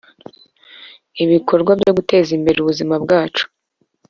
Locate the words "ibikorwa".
1.23-1.71